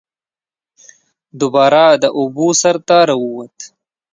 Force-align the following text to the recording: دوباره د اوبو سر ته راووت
دوباره 1.39 1.83
د 2.03 2.05
اوبو 2.19 2.47
سر 2.61 2.75
ته 2.87 2.97
راووت 3.07 3.57